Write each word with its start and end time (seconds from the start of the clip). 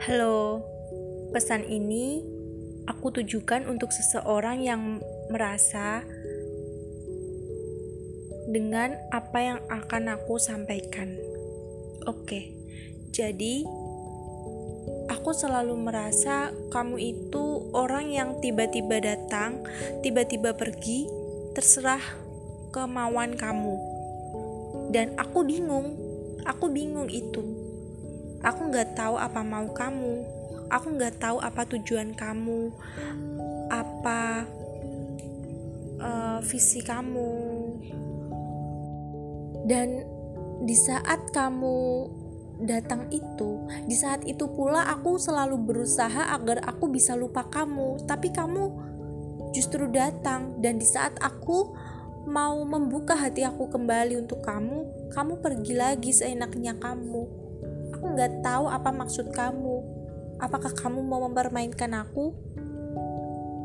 Halo, 0.00 0.64
pesan 1.28 1.68
ini 1.68 2.24
aku 2.88 3.12
tujukan 3.20 3.68
untuk 3.68 3.92
seseorang 3.92 4.64
yang 4.64 4.96
merasa 5.28 6.00
dengan 8.48 8.96
apa 9.12 9.38
yang 9.44 9.60
akan 9.68 10.16
aku 10.16 10.40
sampaikan. 10.40 11.20
Oke, 12.08 12.48
jadi 13.12 13.68
aku 15.12 15.36
selalu 15.36 15.76
merasa 15.76 16.48
kamu 16.72 16.96
itu 16.96 17.68
orang 17.76 18.08
yang 18.08 18.40
tiba-tiba 18.40 19.04
datang, 19.04 19.60
tiba-tiba 20.00 20.56
pergi, 20.56 21.04
terserah 21.52 22.00
kemauan 22.72 23.36
kamu. 23.36 23.76
Dan 24.96 25.12
aku 25.20 25.44
bingung, 25.44 25.92
aku 26.48 26.72
bingung 26.72 27.12
itu. 27.12 27.59
Aku 28.40 28.72
nggak 28.72 28.96
tahu 28.96 29.20
apa 29.20 29.40
mau 29.44 29.68
kamu, 29.68 30.24
aku 30.72 30.86
nggak 30.96 31.20
tahu 31.20 31.36
apa 31.44 31.66
tujuan 31.76 32.16
kamu, 32.16 32.72
apa 33.68 34.48
uh, 36.00 36.38
visi 36.40 36.80
kamu. 36.80 37.32
Dan 39.68 40.02
di 40.64 40.72
saat 40.72 41.28
kamu 41.36 42.08
datang 42.64 43.08
itu, 43.12 43.64
di 43.84 43.96
saat 43.96 44.24
itu 44.24 44.48
pula 44.48 44.88
aku 44.88 45.20
selalu 45.20 45.60
berusaha 45.60 46.32
agar 46.32 46.64
aku 46.64 46.88
bisa 46.88 47.12
lupa 47.12 47.44
kamu, 47.44 48.08
tapi 48.08 48.32
kamu 48.32 48.72
justru 49.52 49.90
datang 49.90 50.56
dan 50.62 50.78
di 50.78 50.86
saat 50.86 51.18
aku 51.18 51.74
mau 52.28 52.60
membuka 52.62 53.16
hati 53.16 53.42
aku 53.42 53.68
kembali 53.72 54.20
untuk 54.20 54.44
kamu, 54.44 55.10
kamu 55.12 55.32
pergi 55.40 55.74
lagi 55.74 56.10
seenaknya 56.12 56.76
kamu. 56.76 57.49
Aku 58.00 58.16
nggak 58.16 58.40
tahu 58.40 58.64
apa 58.64 58.88
maksud 58.96 59.28
kamu. 59.28 59.84
Apakah 60.40 60.72
kamu 60.72 61.04
mau 61.04 61.20
mempermainkan 61.28 61.92
aku? 61.92 62.32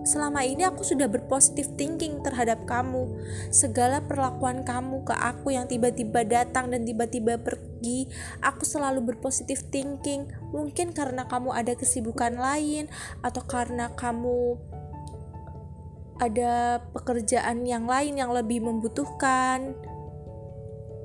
Selama 0.03 0.43
ini 0.43 0.67
aku 0.67 0.83
sudah 0.83 1.07
berpositif 1.07 1.71
thinking 1.79 2.19
terhadap 2.19 2.67
kamu. 2.67 3.15
Segala 3.47 4.03
perlakuan 4.03 4.67
kamu 4.67 5.07
ke 5.07 5.15
aku 5.15 5.55
yang 5.55 5.71
tiba-tiba 5.71 6.27
datang 6.27 6.67
dan 6.67 6.83
tiba-tiba 6.83 7.39
pergi, 7.39 8.11
aku 8.43 8.67
selalu 8.67 9.15
berpositif 9.15 9.63
thinking. 9.71 10.27
Mungkin 10.51 10.91
karena 10.91 11.23
kamu 11.31 11.55
ada 11.55 11.71
kesibukan 11.71 12.35
lain 12.35 12.91
atau 13.23 13.39
karena 13.47 13.95
kamu 13.95 14.59
ada 16.19 16.83
pekerjaan 16.91 17.63
yang 17.63 17.87
lain 17.87 18.19
yang 18.19 18.35
lebih 18.35 18.67
membutuhkan. 18.67 19.79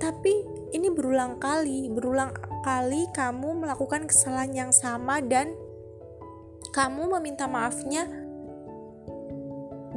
Tapi 0.02 0.32
ini 0.74 0.90
berulang 0.90 1.38
kali, 1.38 1.86
berulang 1.88 2.49
kali 2.60 3.08
kamu 3.16 3.64
melakukan 3.64 4.04
kesalahan 4.04 4.52
yang 4.52 4.72
sama 4.72 5.24
dan 5.24 5.56
kamu 6.70 7.08
meminta 7.18 7.48
maafnya 7.48 8.06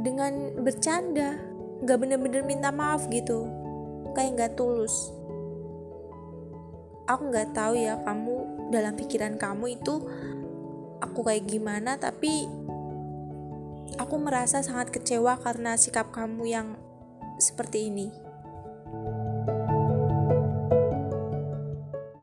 dengan 0.00 0.58
bercanda. 0.60 1.36
Nggak 1.84 1.98
bener-bener 2.00 2.42
minta 2.44 2.72
maaf 2.72 3.06
gitu. 3.12 3.44
Kayak 4.16 4.30
nggak 4.36 4.52
tulus. 4.56 5.12
Aku 7.04 7.28
nggak 7.28 7.52
tahu 7.52 7.76
ya 7.76 8.00
kamu 8.00 8.68
dalam 8.72 8.96
pikiran 8.96 9.36
kamu 9.36 9.76
itu 9.76 10.00
aku 11.04 11.20
kayak 11.20 11.44
gimana 11.44 12.00
tapi 12.00 12.48
aku 14.00 14.16
merasa 14.16 14.64
sangat 14.64 14.88
kecewa 14.88 15.36
karena 15.36 15.76
sikap 15.76 16.08
kamu 16.08 16.48
yang 16.48 16.68
seperti 17.36 17.92
ini 17.92 18.23